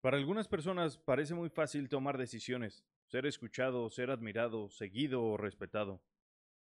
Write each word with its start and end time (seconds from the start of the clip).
Para 0.00 0.16
algunas 0.16 0.48
personas 0.48 0.96
parece 0.96 1.34
muy 1.34 1.50
fácil 1.50 1.90
tomar 1.90 2.16
decisiones, 2.16 2.84
ser 3.06 3.26
escuchado, 3.26 3.90
ser 3.90 4.10
admirado, 4.10 4.70
seguido 4.70 5.22
o 5.22 5.36
respetado. 5.36 6.00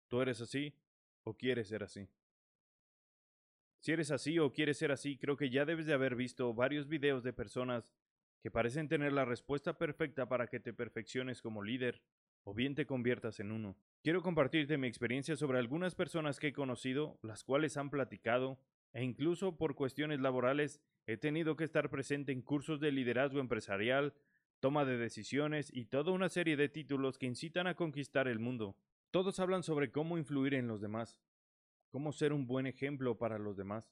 ¿Tú 0.09 0.23
eres 0.23 0.41
así 0.41 0.75
o 1.25 1.37
quieres 1.37 1.69
ser 1.69 1.83
así? 1.83 2.09
Si 3.81 3.93
eres 3.93 4.11
así 4.11 4.39
o 4.39 4.53
quieres 4.53 4.79
ser 4.79 4.93
así, 4.93 5.19
creo 5.19 5.37
que 5.37 5.51
ya 5.51 5.67
debes 5.67 5.85
de 5.85 5.93
haber 5.93 6.17
visto 6.17 6.55
varios 6.55 6.89
videos 6.89 7.23
de 7.23 7.35
personas 7.35 7.93
que 8.41 8.51
parecen 8.51 8.89
tener 8.89 9.13
la 9.13 9.27
respuesta 9.27 9.77
perfecta 9.77 10.27
para 10.27 10.47
que 10.47 10.59
te 10.59 10.73
perfecciones 10.73 11.43
como 11.43 11.63
líder 11.63 12.01
o 12.45 12.55
bien 12.55 12.75
te 12.75 12.87
conviertas 12.87 13.41
en 13.41 13.53
uno. 13.53 13.77
Quiero 14.03 14.23
compartirte 14.23 14.79
mi 14.79 14.87
experiencia 14.87 15.37
sobre 15.37 15.59
algunas 15.59 15.95
personas 15.95 16.41
que 16.41 16.49
he 16.49 16.53
conocido, 16.55 17.19
las 17.23 17.45
cuales 17.45 17.77
han 17.77 17.91
platicado, 17.91 18.59
e 18.99 19.05
incluso 19.05 19.57
por 19.57 19.75
cuestiones 19.75 20.21
laborales 20.21 20.81
He 21.09 21.17
tenido 21.17 21.57
que 21.57 21.65
estar 21.65 21.89
presente 21.89 22.33
en 22.33 22.43
cursos 22.43 22.81
de 22.81 22.93
liderazgo 22.93 23.41
empresarial, 23.41 24.13
toma 24.61 24.85
de 24.85 24.99
decisiones 24.99 25.71
y 25.75 25.87
toda 25.87 26.13
una 26.13 26.29
serie 26.29 26.55
de 26.55 26.69
títulos 26.69 27.17
que 27.17 27.25
incitan 27.25 27.67
a 27.67 27.77
conquistar 27.77 28.29
el 28.29 28.39
mundo. 28.39 28.77
Todos 29.11 29.41
hablan 29.41 29.63
sobre 29.63 29.91
cómo 29.91 30.19
influir 30.19 30.53
en 30.53 30.69
los 30.69 30.83
demás, 30.83 31.19
cómo 31.89 32.13
ser 32.13 32.35
un 32.35 32.47
buen 32.47 32.67
ejemplo 32.67 33.17
para 33.17 33.39
los 33.39 33.57
demás, 33.57 33.91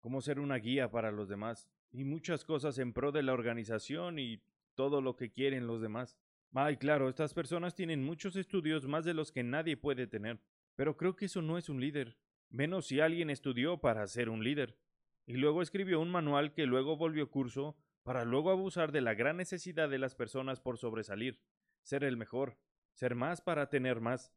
cómo 0.00 0.20
ser 0.20 0.40
una 0.40 0.56
guía 0.56 0.90
para 0.90 1.12
los 1.12 1.28
demás 1.28 1.70
y 1.92 2.02
muchas 2.02 2.44
cosas 2.44 2.76
en 2.78 2.92
pro 2.92 3.12
de 3.12 3.22
la 3.22 3.32
organización 3.32 4.18
y 4.18 4.42
todo 4.74 5.00
lo 5.00 5.14
que 5.14 5.30
quieren 5.30 5.68
los 5.68 5.80
demás. 5.80 6.16
Ay, 6.52 6.78
claro, 6.78 7.08
estas 7.08 7.32
personas 7.32 7.76
tienen 7.76 8.02
muchos 8.02 8.34
estudios 8.34 8.88
más 8.88 9.04
de 9.04 9.14
los 9.14 9.30
que 9.30 9.44
nadie 9.44 9.76
puede 9.76 10.08
tener, 10.08 10.40
pero 10.74 10.96
creo 10.96 11.14
que 11.14 11.26
eso 11.26 11.42
no 11.42 11.58
es 11.58 11.68
un 11.68 11.80
líder, 11.80 12.16
menos 12.54 12.86
si 12.86 13.00
alguien 13.00 13.30
estudió 13.30 13.78
para 13.78 14.06
ser 14.06 14.30
un 14.30 14.44
líder 14.44 14.78
y 15.26 15.34
luego 15.34 15.60
escribió 15.60 16.00
un 16.00 16.10
manual 16.10 16.52
que 16.52 16.66
luego 16.66 16.96
volvió 16.96 17.28
curso 17.28 17.76
para 18.04 18.24
luego 18.24 18.50
abusar 18.50 18.92
de 18.92 19.00
la 19.00 19.14
gran 19.14 19.36
necesidad 19.36 19.88
de 19.88 19.98
las 19.98 20.14
personas 20.14 20.60
por 20.60 20.78
sobresalir, 20.78 21.40
ser 21.82 22.04
el 22.04 22.16
mejor, 22.16 22.56
ser 22.92 23.16
más 23.16 23.40
para 23.40 23.70
tener 23.70 24.00
más. 24.00 24.32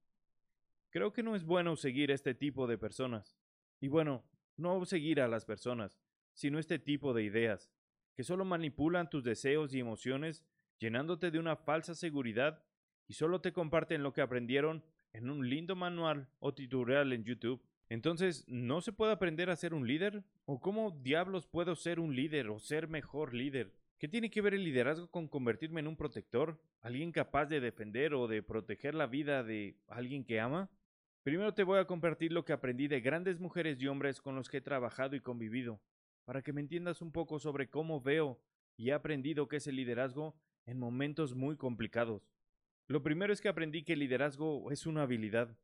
Creo 0.89 1.13
que 1.13 1.21
no 1.21 1.35
es 1.35 1.43
bueno 1.43 1.75
seguir 1.75 2.09
este 2.09 2.33
tipo 2.33 2.65
de 2.65 2.79
personas. 2.79 3.37
Y 3.79 3.87
bueno, 3.87 4.23
no 4.55 4.83
seguir 4.85 5.21
a 5.21 5.27
las 5.27 5.45
personas, 5.45 5.99
sino 6.33 6.57
este 6.57 6.79
tipo 6.79 7.13
de 7.13 7.23
ideas, 7.23 7.71
que 8.15 8.23
solo 8.23 8.45
manipulan 8.45 9.09
tus 9.11 9.23
deseos 9.23 9.75
y 9.75 9.79
emociones, 9.79 10.43
llenándote 10.79 11.29
de 11.29 11.37
una 11.37 11.55
falsa 11.55 11.93
seguridad 11.93 12.63
y 13.07 13.13
solo 13.13 13.41
te 13.41 13.53
comparten 13.53 14.01
lo 14.01 14.13
que 14.13 14.21
aprendieron 14.21 14.83
en 15.13 15.29
un 15.29 15.47
lindo 15.47 15.75
manual 15.75 16.29
o 16.39 16.55
tutorial 16.55 17.13
en 17.13 17.23
YouTube. 17.23 17.61
Entonces, 17.89 18.43
¿no 18.47 18.81
se 18.81 18.91
puede 18.91 19.13
aprender 19.13 19.49
a 19.49 19.55
ser 19.55 19.73
un 19.73 19.87
líder? 19.87 20.23
¿O 20.45 20.59
cómo 20.59 20.91
diablos 20.91 21.47
puedo 21.47 21.75
ser 21.75 21.99
un 21.99 22.15
líder 22.15 22.49
o 22.49 22.59
ser 22.59 22.87
mejor 22.87 23.33
líder? 23.33 23.73
¿Qué 23.97 24.07
tiene 24.07 24.29
que 24.29 24.41
ver 24.41 24.53
el 24.53 24.63
liderazgo 24.63 25.09
con 25.09 25.27
convertirme 25.27 25.79
en 25.79 25.87
un 25.87 25.95
protector? 25.95 26.59
¿Alguien 26.81 27.11
capaz 27.11 27.45
de 27.45 27.59
defender 27.59 28.13
o 28.13 28.27
de 28.27 28.43
proteger 28.43 28.93
la 28.93 29.07
vida 29.07 29.41
de 29.43 29.77
alguien 29.87 30.23
que 30.23 30.39
ama? 30.39 30.69
Primero 31.23 31.53
te 31.53 31.63
voy 31.63 31.79
a 31.79 31.85
compartir 31.85 32.31
lo 32.31 32.45
que 32.45 32.53
aprendí 32.53 32.87
de 32.87 33.01
grandes 33.01 33.39
mujeres 33.39 33.81
y 33.81 33.87
hombres 33.87 34.21
con 34.21 34.35
los 34.35 34.49
que 34.49 34.57
he 34.57 34.61
trabajado 34.61 35.15
y 35.15 35.19
convivido, 35.19 35.81
para 36.25 36.41
que 36.41 36.53
me 36.53 36.61
entiendas 36.61 37.01
un 37.01 37.11
poco 37.11 37.39
sobre 37.39 37.69
cómo 37.69 38.01
veo 38.01 38.39
y 38.77 38.89
he 38.89 38.93
aprendido 38.93 39.47
qué 39.47 39.57
es 39.57 39.67
el 39.67 39.77
liderazgo 39.77 40.35
en 40.65 40.77
momentos 40.77 41.33
muy 41.35 41.57
complicados. 41.57 42.29
Lo 42.87 43.01
primero 43.01 43.33
es 43.33 43.41
que 43.41 43.49
aprendí 43.49 43.83
que 43.83 43.93
el 43.93 43.99
liderazgo 43.99 44.71
es 44.71 44.85
una 44.85 45.01
habilidad, 45.01 45.57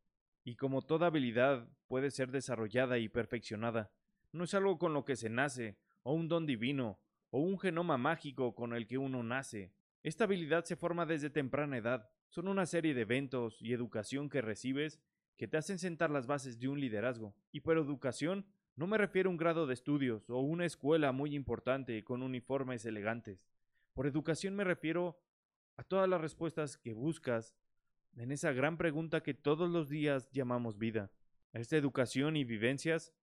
y 0.44 0.56
como 0.56 0.82
toda 0.82 1.08
habilidad 1.08 1.68
puede 1.88 2.12
ser 2.12 2.32
desarrollada 2.32 2.98
y 2.98 3.10
perfeccionada, 3.10 3.92
no 4.32 4.44
es 4.44 4.54
algo 4.54 4.78
con 4.78 4.94
lo 4.94 5.06
que 5.06 5.16
se 5.16 5.30
nace, 5.30 5.78
o 6.02 6.14
un 6.14 6.28
don 6.28 6.46
divino, 6.46 7.00
o 7.30 7.40
un 7.40 7.60
genoma 7.60 7.98
mágico 7.98 8.56
con 8.56 8.74
el 8.74 8.88
que 8.88 8.98
uno 8.98 9.24
nace. 9.24 9.72
Esta 10.04 10.26
habilidad 10.26 10.66
se 10.66 10.76
forma 10.76 11.06
desde 11.06 11.30
temprana 11.30 11.78
edad. 11.78 12.10
Son 12.30 12.48
una 12.48 12.66
serie 12.66 12.94
de 12.94 13.02
eventos 13.02 13.62
y 13.62 13.74
educación 13.74 14.30
que 14.30 14.42
recibes 14.42 15.00
que 15.38 15.48
te 15.48 15.58
hacen 15.58 15.80
sentar 15.80 16.10
las 16.10 16.28
bases 16.28 16.60
de 16.60 16.68
un 16.68 16.80
liderazgo. 16.80 17.36
Y 17.52 17.62
por 17.62 17.78
educación 17.78 18.46
no 18.76 18.88
me 18.88 18.98
refiero 18.98 19.30
a 19.30 19.32
un 19.32 19.38
grado 19.38 19.66
de 19.66 19.74
estudios 19.74 20.30
o 20.30 20.40
una 20.42 20.66
escuela 20.66 21.12
muy 21.12 21.36
importante 21.36 22.04
con 22.04 22.22
uniformes 22.22 22.86
elegantes. 22.86 23.46
Por 23.94 24.08
educación 24.08 24.56
me 24.56 24.64
refiero 24.64 25.20
a 25.78 25.84
todas 25.84 26.10
las 26.10 26.22
respuestas 26.22 26.78
que 26.78 26.94
buscas 26.94 27.56
en 28.16 28.32
esa 28.32 28.52
gran 28.52 28.78
pregunta 28.78 29.22
que 29.22 29.34
todos 29.34 29.70
los 29.70 29.90
días 29.90 30.30
llamamos 30.32 30.78
vida. 30.78 31.12
Esta 31.54 31.78
educación 31.78 32.36
y 32.36 32.44
vivencias 32.44 33.14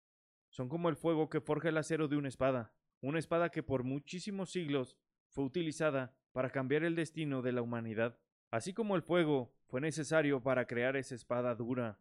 son 0.48 0.68
como 0.68 0.88
el 0.88 0.96
fuego 0.96 1.28
que 1.28 1.40
forja 1.40 1.68
el 1.68 1.78
acero 1.78 2.08
de 2.08 2.16
una 2.16 2.28
espada, 2.28 2.72
una 3.00 3.18
espada 3.18 3.50
que 3.50 3.62
por 3.62 3.84
muchísimos 3.84 4.50
siglos 4.50 4.96
fue 5.28 5.44
utilizada 5.44 6.14
para 6.32 6.50
cambiar 6.50 6.84
el 6.84 6.96
destino 6.96 7.42
de 7.42 7.52
la 7.52 7.62
humanidad. 7.62 8.18
Así 8.50 8.72
como 8.72 8.96
el 8.96 9.02
fuego 9.02 9.54
fue 9.66 9.80
necesario 9.80 10.42
para 10.42 10.66
crear 10.66 10.96
esa 10.96 11.14
espada 11.14 11.54
dura, 11.54 12.00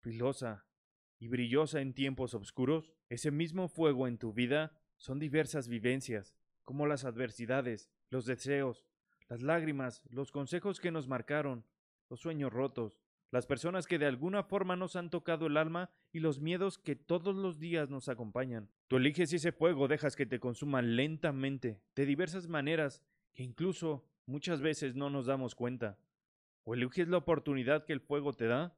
filosa 0.00 0.66
y 1.18 1.28
brillosa 1.28 1.80
en 1.80 1.94
tiempos 1.94 2.34
oscuros, 2.34 2.92
ese 3.08 3.30
mismo 3.30 3.68
fuego 3.68 4.08
en 4.08 4.18
tu 4.18 4.32
vida 4.32 4.72
son 4.96 5.18
diversas 5.18 5.68
vivencias, 5.68 6.34
como 6.64 6.86
las 6.86 7.04
adversidades, 7.04 7.90
los 8.08 8.24
deseos, 8.24 8.86
las 9.28 9.42
lágrimas, 9.42 10.02
los 10.08 10.32
consejos 10.32 10.80
que 10.80 10.90
nos 10.90 11.08
marcaron, 11.08 11.64
los 12.12 12.20
sueños 12.20 12.52
rotos, 12.52 13.00
las 13.30 13.46
personas 13.46 13.86
que 13.86 13.98
de 13.98 14.04
alguna 14.04 14.42
forma 14.42 14.76
nos 14.76 14.96
han 14.96 15.08
tocado 15.08 15.46
el 15.46 15.56
alma 15.56 15.88
y 16.12 16.20
los 16.20 16.40
miedos 16.40 16.76
que 16.76 16.94
todos 16.94 17.34
los 17.34 17.58
días 17.58 17.88
nos 17.88 18.10
acompañan. 18.10 18.68
Tú 18.86 18.98
eliges 18.98 19.32
ese 19.32 19.50
fuego 19.50 19.88
dejas 19.88 20.14
que 20.14 20.26
te 20.26 20.38
consuma 20.38 20.82
lentamente, 20.82 21.80
de 21.96 22.04
diversas 22.04 22.48
maneras, 22.48 23.02
que 23.32 23.44
incluso 23.44 24.04
muchas 24.26 24.60
veces 24.60 24.94
no 24.94 25.08
nos 25.08 25.24
damos 25.24 25.54
cuenta. 25.54 25.98
O 26.64 26.74
eliges 26.74 27.08
la 27.08 27.16
oportunidad 27.16 27.86
que 27.86 27.94
el 27.94 28.00
fuego 28.00 28.34
te 28.34 28.46
da 28.46 28.76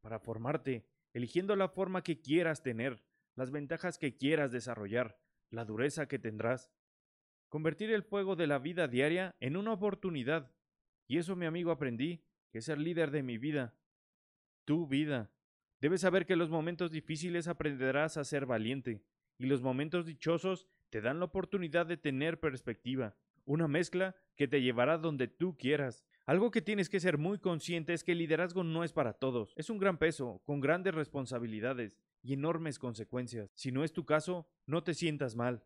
para 0.00 0.20
formarte, 0.20 0.86
eligiendo 1.14 1.56
la 1.56 1.70
forma 1.70 2.04
que 2.04 2.20
quieras 2.20 2.62
tener, 2.62 3.02
las 3.34 3.50
ventajas 3.50 3.98
que 3.98 4.16
quieras 4.16 4.52
desarrollar, 4.52 5.18
la 5.50 5.64
dureza 5.64 6.06
que 6.06 6.20
tendrás. 6.20 6.70
Convertir 7.48 7.90
el 7.90 8.04
fuego 8.04 8.36
de 8.36 8.46
la 8.46 8.60
vida 8.60 8.86
diaria 8.86 9.34
en 9.40 9.56
una 9.56 9.72
oportunidad. 9.72 10.52
Y 11.08 11.18
eso, 11.18 11.34
mi 11.34 11.46
amigo, 11.46 11.72
aprendí 11.72 12.22
que 12.50 12.58
es 12.58 12.68
líder 12.68 13.10
de 13.10 13.22
mi 13.22 13.38
vida, 13.38 13.74
tu 14.64 14.86
vida. 14.86 15.30
Debes 15.80 16.00
saber 16.00 16.26
que 16.26 16.36
los 16.36 16.50
momentos 16.50 16.90
difíciles 16.90 17.48
aprenderás 17.48 18.16
a 18.16 18.24
ser 18.24 18.46
valiente, 18.46 19.02
y 19.38 19.46
los 19.46 19.62
momentos 19.62 20.06
dichosos 20.06 20.66
te 20.90 21.00
dan 21.00 21.18
la 21.18 21.26
oportunidad 21.26 21.86
de 21.86 21.96
tener 21.96 22.40
perspectiva, 22.40 23.16
una 23.44 23.68
mezcla 23.68 24.16
que 24.36 24.48
te 24.48 24.60
llevará 24.60 24.98
donde 24.98 25.28
tú 25.28 25.56
quieras. 25.56 26.04
Algo 26.26 26.50
que 26.50 26.60
tienes 26.60 26.88
que 26.88 27.00
ser 27.00 27.16
muy 27.16 27.38
consciente 27.38 27.94
es 27.94 28.04
que 28.04 28.12
el 28.12 28.18
liderazgo 28.18 28.64
no 28.64 28.84
es 28.84 28.92
para 28.92 29.14
todos, 29.14 29.54
es 29.56 29.70
un 29.70 29.78
gran 29.78 29.98
peso, 29.98 30.42
con 30.44 30.60
grandes 30.60 30.94
responsabilidades 30.94 31.96
y 32.22 32.34
enormes 32.34 32.78
consecuencias. 32.78 33.50
Si 33.54 33.72
no 33.72 33.84
es 33.84 33.92
tu 33.92 34.04
caso, 34.04 34.46
no 34.66 34.82
te 34.82 34.94
sientas 34.94 35.36
mal. 35.36 35.64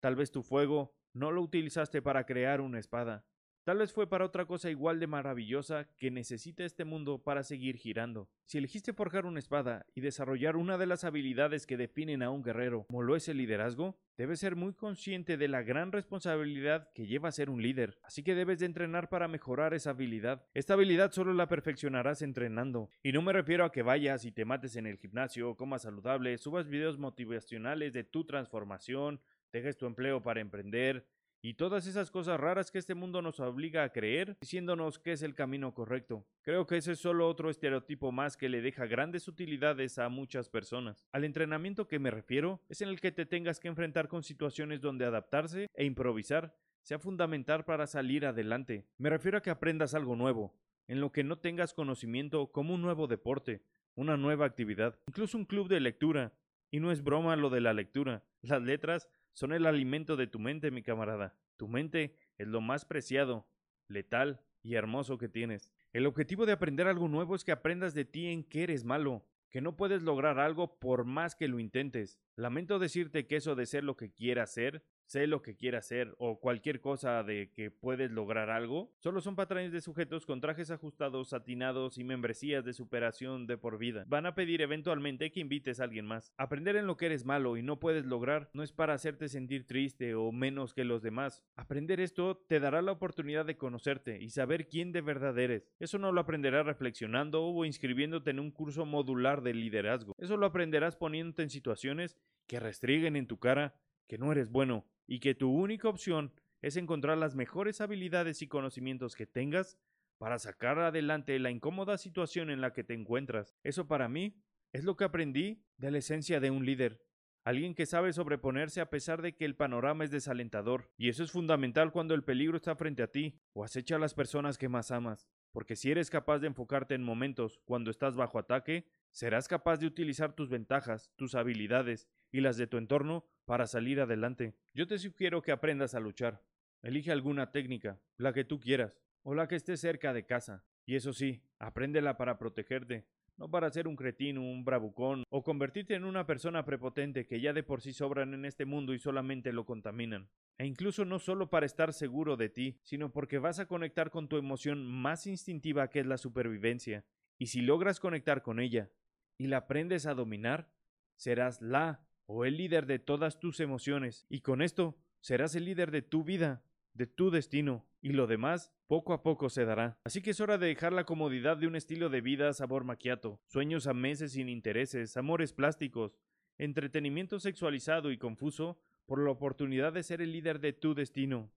Tal 0.00 0.16
vez 0.16 0.30
tu 0.30 0.42
fuego 0.42 0.94
no 1.12 1.30
lo 1.30 1.40
utilizaste 1.42 2.02
para 2.02 2.26
crear 2.26 2.60
una 2.60 2.78
espada, 2.78 3.24
Tal 3.68 3.76
vez 3.76 3.92
fue 3.92 4.08
para 4.08 4.24
otra 4.24 4.46
cosa 4.46 4.70
igual 4.70 4.98
de 4.98 5.06
maravillosa 5.06 5.90
que 5.98 6.10
necesita 6.10 6.64
este 6.64 6.86
mundo 6.86 7.18
para 7.22 7.42
seguir 7.42 7.76
girando. 7.76 8.30
Si 8.46 8.56
elegiste 8.56 8.94
forjar 8.94 9.26
una 9.26 9.40
espada 9.40 9.84
y 9.94 10.00
desarrollar 10.00 10.56
una 10.56 10.78
de 10.78 10.86
las 10.86 11.04
habilidades 11.04 11.66
que 11.66 11.76
definen 11.76 12.22
a 12.22 12.30
un 12.30 12.42
guerrero, 12.42 12.86
como 12.86 13.02
lo 13.02 13.14
es 13.14 13.28
el 13.28 13.36
liderazgo, 13.36 14.00
debes 14.16 14.40
ser 14.40 14.56
muy 14.56 14.72
consciente 14.72 15.36
de 15.36 15.48
la 15.48 15.60
gran 15.60 15.92
responsabilidad 15.92 16.88
que 16.94 17.06
lleva 17.06 17.30
ser 17.30 17.50
un 17.50 17.60
líder, 17.60 17.98
así 18.04 18.22
que 18.22 18.34
debes 18.34 18.60
de 18.60 18.64
entrenar 18.64 19.10
para 19.10 19.28
mejorar 19.28 19.74
esa 19.74 19.90
habilidad. 19.90 20.46
Esta 20.54 20.72
habilidad 20.72 21.12
solo 21.12 21.34
la 21.34 21.46
perfeccionarás 21.46 22.22
entrenando, 22.22 22.88
y 23.02 23.12
no 23.12 23.20
me 23.20 23.34
refiero 23.34 23.66
a 23.66 23.70
que 23.70 23.82
vayas 23.82 24.24
y 24.24 24.32
te 24.32 24.46
mates 24.46 24.76
en 24.76 24.86
el 24.86 24.96
gimnasio, 24.96 25.56
comas 25.56 25.82
saludable, 25.82 26.38
subas 26.38 26.68
videos 26.68 26.96
motivacionales 26.96 27.92
de 27.92 28.04
tu 28.04 28.24
transformación, 28.24 29.20
dejes 29.52 29.76
tu 29.76 29.84
empleo 29.84 30.22
para 30.22 30.40
emprender, 30.40 31.06
y 31.40 31.54
todas 31.54 31.86
esas 31.86 32.10
cosas 32.10 32.40
raras 32.40 32.70
que 32.70 32.78
este 32.78 32.94
mundo 32.94 33.22
nos 33.22 33.40
obliga 33.40 33.84
a 33.84 33.92
creer, 33.92 34.36
diciéndonos 34.40 34.98
que 34.98 35.12
es 35.12 35.22
el 35.22 35.34
camino 35.34 35.72
correcto. 35.72 36.26
Creo 36.42 36.66
que 36.66 36.78
ese 36.78 36.92
es 36.92 36.98
solo 36.98 37.28
otro 37.28 37.50
estereotipo 37.50 38.10
más 38.10 38.36
que 38.36 38.48
le 38.48 38.60
deja 38.60 38.86
grandes 38.86 39.28
utilidades 39.28 39.98
a 39.98 40.08
muchas 40.08 40.48
personas. 40.48 41.06
Al 41.12 41.24
entrenamiento 41.24 41.86
que 41.86 41.98
me 41.98 42.10
refiero 42.10 42.60
es 42.68 42.80
en 42.80 42.88
el 42.88 43.00
que 43.00 43.12
te 43.12 43.26
tengas 43.26 43.60
que 43.60 43.68
enfrentar 43.68 44.08
con 44.08 44.22
situaciones 44.22 44.80
donde 44.80 45.04
adaptarse 45.04 45.68
e 45.74 45.84
improvisar 45.84 46.54
sea 46.82 46.98
fundamental 46.98 47.64
para 47.64 47.86
salir 47.86 48.24
adelante. 48.24 48.86
Me 48.96 49.10
refiero 49.10 49.38
a 49.38 49.42
que 49.42 49.50
aprendas 49.50 49.94
algo 49.94 50.16
nuevo, 50.16 50.54
en 50.86 51.00
lo 51.00 51.12
que 51.12 51.22
no 51.22 51.38
tengas 51.38 51.74
conocimiento 51.74 52.50
como 52.50 52.74
un 52.74 52.82
nuevo 52.82 53.06
deporte, 53.06 53.62
una 53.94 54.16
nueva 54.16 54.46
actividad, 54.46 54.98
incluso 55.06 55.36
un 55.36 55.44
club 55.44 55.68
de 55.68 55.80
lectura. 55.80 56.32
Y 56.70 56.80
no 56.80 56.92
es 56.92 57.02
broma 57.02 57.34
lo 57.36 57.48
de 57.48 57.62
la 57.62 57.72
lectura. 57.72 58.24
Las 58.42 58.60
letras 58.62 59.08
son 59.38 59.52
el 59.52 59.66
alimento 59.66 60.16
de 60.16 60.26
tu 60.26 60.40
mente, 60.40 60.72
mi 60.72 60.82
camarada. 60.82 61.32
Tu 61.56 61.68
mente 61.68 62.16
es 62.38 62.48
lo 62.48 62.60
más 62.60 62.84
preciado, 62.84 63.46
letal 63.86 64.40
y 64.64 64.74
hermoso 64.74 65.16
que 65.16 65.28
tienes. 65.28 65.70
El 65.92 66.06
objetivo 66.06 66.44
de 66.44 66.50
aprender 66.50 66.88
algo 66.88 67.06
nuevo 67.06 67.36
es 67.36 67.44
que 67.44 67.52
aprendas 67.52 67.94
de 67.94 68.04
ti 68.04 68.26
en 68.26 68.42
que 68.42 68.64
eres 68.64 68.84
malo, 68.84 69.24
que 69.48 69.60
no 69.60 69.76
puedes 69.76 70.02
lograr 70.02 70.40
algo 70.40 70.80
por 70.80 71.04
más 71.04 71.36
que 71.36 71.46
lo 71.46 71.60
intentes. 71.60 72.18
Lamento 72.34 72.80
decirte 72.80 73.28
que 73.28 73.36
eso 73.36 73.54
de 73.54 73.66
ser 73.66 73.84
lo 73.84 73.96
que 73.96 74.10
quieras 74.10 74.52
ser 74.52 74.82
sé 75.08 75.26
lo 75.26 75.40
que 75.42 75.56
quiere 75.56 75.78
hacer 75.78 76.14
o 76.18 76.38
cualquier 76.38 76.80
cosa 76.80 77.22
de 77.22 77.50
que 77.54 77.70
puedes 77.70 78.10
lograr 78.10 78.50
algo, 78.50 78.92
solo 78.98 79.20
son 79.22 79.36
patrones 79.36 79.72
de 79.72 79.80
sujetos 79.80 80.26
con 80.26 80.40
trajes 80.40 80.70
ajustados, 80.70 81.30
satinados 81.30 81.96
y 81.96 82.04
membresías 82.04 82.64
de 82.64 82.74
superación 82.74 83.46
de 83.46 83.56
por 83.56 83.78
vida. 83.78 84.04
Van 84.06 84.26
a 84.26 84.34
pedir 84.34 84.60
eventualmente 84.60 85.32
que 85.32 85.40
invites 85.40 85.80
a 85.80 85.84
alguien 85.84 86.04
más. 86.04 86.34
Aprender 86.36 86.76
en 86.76 86.86
lo 86.86 86.98
que 86.98 87.06
eres 87.06 87.24
malo 87.24 87.56
y 87.56 87.62
no 87.62 87.80
puedes 87.80 88.04
lograr 88.04 88.50
no 88.52 88.62
es 88.62 88.72
para 88.72 88.92
hacerte 88.92 89.28
sentir 89.28 89.66
triste 89.66 90.14
o 90.14 90.30
menos 90.30 90.74
que 90.74 90.84
los 90.84 91.02
demás. 91.02 91.42
Aprender 91.56 92.00
esto 92.00 92.36
te 92.46 92.60
dará 92.60 92.82
la 92.82 92.92
oportunidad 92.92 93.46
de 93.46 93.56
conocerte 93.56 94.22
y 94.22 94.28
saber 94.28 94.68
quién 94.68 94.92
de 94.92 95.00
verdad 95.00 95.38
eres. 95.38 95.72
Eso 95.80 95.98
no 95.98 96.12
lo 96.12 96.20
aprenderás 96.20 96.66
reflexionando 96.66 97.44
o 97.44 97.64
inscribiéndote 97.64 98.30
en 98.30 98.40
un 98.40 98.50
curso 98.50 98.84
modular 98.84 99.40
de 99.40 99.54
liderazgo. 99.54 100.14
Eso 100.18 100.36
lo 100.36 100.44
aprenderás 100.44 100.96
poniéndote 100.96 101.42
en 101.42 101.50
situaciones 101.50 102.18
que 102.46 102.60
restriguen 102.60 103.16
en 103.16 103.26
tu 103.26 103.38
cara 103.38 103.74
que 104.08 104.18
no 104.18 104.32
eres 104.32 104.50
bueno 104.50 104.84
y 105.06 105.20
que 105.20 105.34
tu 105.34 105.50
única 105.50 105.88
opción 105.88 106.32
es 106.60 106.76
encontrar 106.76 107.18
las 107.18 107.36
mejores 107.36 107.80
habilidades 107.80 108.42
y 108.42 108.48
conocimientos 108.48 109.14
que 109.14 109.26
tengas 109.26 109.78
para 110.18 110.38
sacar 110.40 110.78
adelante 110.80 111.38
la 111.38 111.50
incómoda 111.50 111.96
situación 111.96 112.50
en 112.50 112.60
la 112.60 112.72
que 112.72 112.82
te 112.82 112.94
encuentras. 112.94 113.54
Eso 113.62 113.86
para 113.86 114.08
mí 114.08 114.34
es 114.72 114.84
lo 114.84 114.96
que 114.96 115.04
aprendí 115.04 115.62
de 115.76 115.92
la 115.92 115.98
esencia 115.98 116.40
de 116.40 116.50
un 116.50 116.66
líder. 116.66 117.07
Alguien 117.48 117.74
que 117.74 117.86
sabe 117.86 118.12
sobreponerse 118.12 118.82
a 118.82 118.90
pesar 118.90 119.22
de 119.22 119.34
que 119.34 119.46
el 119.46 119.56
panorama 119.56 120.04
es 120.04 120.10
desalentador. 120.10 120.90
Y 120.98 121.08
eso 121.08 121.24
es 121.24 121.32
fundamental 121.32 121.92
cuando 121.92 122.12
el 122.12 122.22
peligro 122.22 122.58
está 122.58 122.76
frente 122.76 123.02
a 123.02 123.10
ti 123.10 123.40
o 123.54 123.64
acecha 123.64 123.96
a 123.96 123.98
las 123.98 124.12
personas 124.12 124.58
que 124.58 124.68
más 124.68 124.90
amas. 124.90 125.30
Porque 125.50 125.74
si 125.74 125.90
eres 125.90 126.10
capaz 126.10 126.40
de 126.40 126.48
enfocarte 126.48 126.94
en 126.94 127.02
momentos 127.02 127.58
cuando 127.64 127.90
estás 127.90 128.16
bajo 128.16 128.38
ataque, 128.38 128.86
serás 129.12 129.48
capaz 129.48 129.78
de 129.78 129.86
utilizar 129.86 130.34
tus 130.34 130.50
ventajas, 130.50 131.10
tus 131.16 131.34
habilidades 131.34 132.06
y 132.30 132.42
las 132.42 132.58
de 132.58 132.66
tu 132.66 132.76
entorno 132.76 133.24
para 133.46 133.66
salir 133.66 133.98
adelante. 133.98 134.54
Yo 134.74 134.86
te 134.86 134.98
sugiero 134.98 135.40
que 135.40 135.50
aprendas 135.50 135.94
a 135.94 136.00
luchar. 136.00 136.44
Elige 136.82 137.12
alguna 137.12 137.50
técnica, 137.50 137.98
la 138.18 138.34
que 138.34 138.44
tú 138.44 138.60
quieras, 138.60 139.00
o 139.22 139.32
la 139.34 139.48
que 139.48 139.56
esté 139.56 139.78
cerca 139.78 140.12
de 140.12 140.26
casa. 140.26 140.66
Y 140.84 140.96
eso 140.96 141.14
sí, 141.14 141.42
apréndela 141.58 142.18
para 142.18 142.36
protegerte, 142.36 143.06
no 143.38 143.50
para 143.50 143.70
ser 143.70 143.88
un 143.88 143.96
cretino, 143.96 144.42
un 144.42 144.64
bravucón, 144.64 145.24
o 145.30 145.42
convertirte 145.42 145.94
en 145.94 146.04
una 146.04 146.26
persona 146.26 146.64
prepotente 146.64 147.26
que 147.26 147.40
ya 147.40 147.52
de 147.52 147.62
por 147.62 147.80
sí 147.80 147.92
sobran 147.92 148.34
en 148.34 148.44
este 148.44 148.64
mundo 148.64 148.92
y 148.92 148.98
solamente 148.98 149.52
lo 149.52 149.64
contaminan. 149.64 150.28
E 150.58 150.66
incluso 150.66 151.04
no 151.04 151.20
solo 151.20 151.48
para 151.48 151.66
estar 151.66 151.92
seguro 151.92 152.36
de 152.36 152.48
ti, 152.48 152.80
sino 152.82 153.12
porque 153.12 153.38
vas 153.38 153.60
a 153.60 153.66
conectar 153.66 154.10
con 154.10 154.28
tu 154.28 154.36
emoción 154.36 154.84
más 154.84 155.26
instintiva 155.26 155.88
que 155.88 156.00
es 156.00 156.06
la 156.06 156.18
supervivencia. 156.18 157.04
Y 157.38 157.46
si 157.46 157.60
logras 157.60 158.00
conectar 158.00 158.42
con 158.42 158.58
ella 158.58 158.90
y 159.38 159.46
la 159.46 159.58
aprendes 159.58 160.06
a 160.06 160.14
dominar, 160.14 160.72
serás 161.16 161.62
la 161.62 162.04
o 162.26 162.44
el 162.44 162.56
líder 162.56 162.86
de 162.86 162.98
todas 162.98 163.40
tus 163.40 163.58
emociones, 163.58 164.26
y 164.28 164.40
con 164.40 164.60
esto 164.60 164.98
serás 165.20 165.54
el 165.54 165.64
líder 165.64 165.90
de 165.90 166.02
tu 166.02 166.24
vida, 166.24 166.62
de 166.98 167.06
tu 167.06 167.30
destino, 167.30 167.86
y 168.02 168.10
lo 168.10 168.26
demás 168.26 168.72
poco 168.88 169.12
a 169.12 169.22
poco 169.22 169.48
se 169.50 169.64
dará. 169.64 170.00
Así 170.02 170.20
que 170.20 170.30
es 170.30 170.40
hora 170.40 170.58
de 170.58 170.66
dejar 170.66 170.92
la 170.92 171.04
comodidad 171.04 171.56
de 171.56 171.68
un 171.68 171.76
estilo 171.76 172.08
de 172.08 172.20
vida 172.20 172.52
sabor 172.52 172.82
maquiato, 172.82 173.40
sueños 173.46 173.86
a 173.86 173.94
meses 173.94 174.32
sin 174.32 174.48
intereses, 174.48 175.16
amores 175.16 175.52
plásticos, 175.52 176.18
entretenimiento 176.58 177.38
sexualizado 177.38 178.10
y 178.10 178.18
confuso, 178.18 178.80
por 179.06 179.20
la 179.20 179.30
oportunidad 179.30 179.92
de 179.92 180.02
ser 180.02 180.20
el 180.20 180.32
líder 180.32 180.58
de 180.58 180.72
tu 180.72 180.92
destino. 180.94 181.50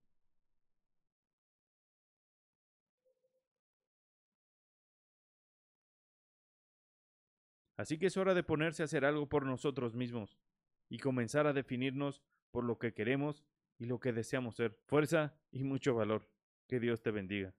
Así 7.76 7.98
que 7.98 8.06
es 8.06 8.16
hora 8.16 8.32
de 8.32 8.44
ponerse 8.44 8.82
a 8.82 8.84
hacer 8.84 9.04
algo 9.04 9.28
por 9.28 9.44
nosotros 9.44 9.96
mismos 9.96 10.38
y 10.88 10.98
comenzar 10.98 11.48
a 11.48 11.52
definirnos 11.52 12.22
por 12.52 12.62
lo 12.62 12.78
que 12.78 12.94
queremos 12.94 13.44
y 13.82 13.86
lo 13.86 13.98
que 13.98 14.12
deseamos 14.12 14.54
ser. 14.54 14.78
Fuerza 14.86 15.34
y 15.50 15.64
mucho 15.64 15.94
valor. 15.94 16.28
Que 16.68 16.78
Dios 16.78 17.02
te 17.02 17.10
bendiga. 17.10 17.52